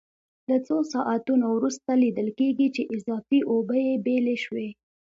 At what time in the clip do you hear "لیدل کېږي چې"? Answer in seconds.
2.03-2.89